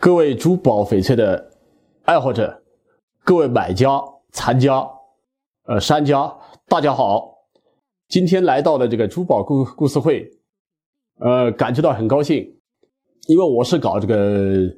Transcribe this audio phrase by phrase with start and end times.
[0.00, 1.50] 各位珠宝翡翠的
[2.04, 2.62] 爱好者，
[3.24, 4.00] 各位买家、
[4.30, 4.88] 藏家、
[5.64, 6.32] 呃商家，
[6.68, 7.36] 大家好！
[8.08, 10.30] 今天来到了这个珠宝故故事会，
[11.18, 12.48] 呃，感觉到很高兴，
[13.26, 14.72] 因为我是搞这个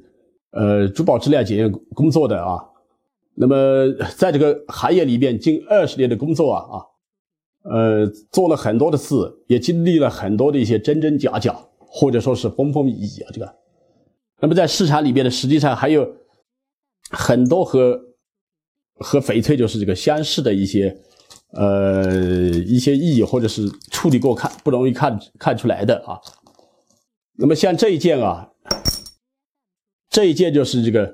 [0.53, 2.57] 呃珠宝质量检验工作的啊。
[3.35, 3.55] 那么
[4.17, 6.75] 在这个行业里边，近二十年的工作啊啊，
[7.71, 9.13] 呃，做了很多的事，
[9.45, 13.60] 也经历了很多的一些真真假假，或者说是风风雨雨啊，这个。
[14.41, 16.15] 那么在市场里边呢，实际上还有
[17.11, 17.99] 很多和
[18.95, 20.97] 和翡翠就是这个相似的一些
[21.51, 22.09] 呃
[22.65, 26.19] 一些意义，或者是处理过看不容易看看出来的啊。
[27.37, 28.49] 那么像这一件啊，
[30.09, 31.05] 这一件就是这个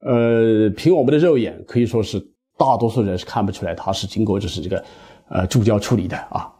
[0.00, 2.18] 呃，凭我们的肉眼可以说是
[2.56, 4.82] 大多数人是看不出来它是经过就是这个
[5.28, 6.50] 呃注胶处理的啊。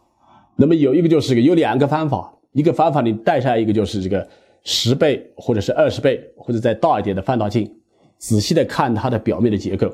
[0.57, 4.29] 那么有一个就是这个有两个方法，一个方法你带上一个就是这个。
[4.65, 7.71] 十倍或者是二十倍，或者再大一点的放大镜，
[8.19, 9.91] 仔细的看它的表面的结构。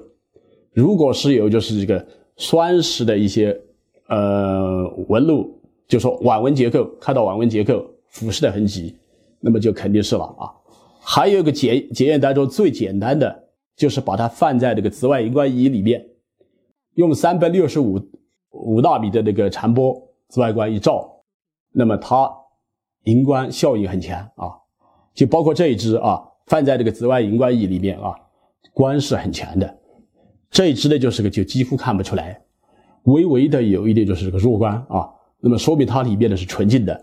[0.72, 3.60] 如果是有就是这个酸蚀的一些
[4.06, 8.96] 呃纹路，就说网纹结构，看到网纹结构腐蚀的痕迹，
[9.40, 10.54] 那么就肯定是了啊。
[11.00, 16.06] 还有一个检检验当中最简单的，就是把它放在这个紫外荧光仪里面，
[16.94, 18.00] 用三百六十五
[18.50, 21.24] 五纳米的那个长波紫外光一照，
[21.72, 22.30] 那么它
[23.04, 24.59] 荧光效应很强啊。
[25.20, 28.14] 就包括这一支啊，放在这个紫外荧光仪里面啊，
[28.72, 29.78] 光是很强的。
[30.50, 32.40] 这一支呢，就是个就几乎看不出来，
[33.02, 36.98] 微微的有一点就是这个弱光啊，那么说明它里面的是纯净的。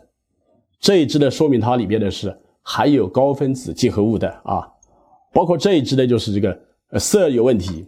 [0.79, 4.67] 这一支呢，说明它里面的是含有高分子结合物的啊。
[5.31, 6.59] 包括这一支呢，就是这个
[6.99, 7.87] 色有问题，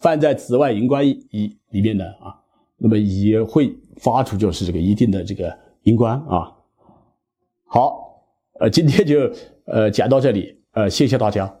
[0.00, 2.34] 放在紫外荧光仪里面的啊，
[2.78, 6.52] 那么也会发出就是这个一定的这个荧光啊。
[7.64, 8.07] 好，
[8.60, 9.30] 呃，今天就。
[9.70, 11.54] 呃，讲到这里，呃，谢谢大家。